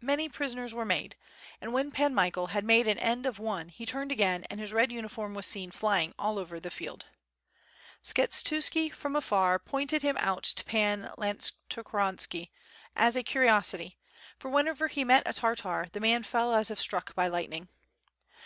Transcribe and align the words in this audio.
Many 0.00 0.30
prisoners 0.30 0.72
were 0.72 0.86
made 0.86 1.14
and 1.60 1.74
when 1.74 1.90
Pan 1.90 2.14
Michael 2.14 2.46
had 2.46 2.64
made 2.64 2.88
an 2.88 2.96
end 2.98 3.26
of 3.26 3.38
one 3.38 3.68
he 3.68 3.84
turned 3.84 4.10
again 4.10 4.44
and 4.48 4.58
his 4.58 4.72
red 4.72 4.90
uniform 4.90 5.34
was 5.34 5.44
seen 5.44 5.70
flying 5.70 6.14
all 6.18 6.36
ovet 6.38 6.62
the 6.62 6.70
field. 6.70 7.04
Skshetuski 8.02 8.90
from 8.90 9.14
afar 9.14 9.58
pointed 9.58 10.00
him 10.00 10.16
out 10.20 10.44
to 10.44 10.64
Pan 10.64 11.10
Lantskoronski 11.18 12.48
as 12.96 13.14
a 13.14 13.22
curiosity, 13.22 13.98
for 14.38 14.48
whenever 14.48 14.88
he 14.88 15.04
met 15.04 15.22
a 15.26 15.34
Tartar, 15.34 15.88
the 15.92 16.00
man 16.00 16.22
fell 16.22 16.54
as 16.54 16.70
if 16.70 16.80
struck 16.80 17.14
by 17.14 17.28
lightning. 17.28 17.68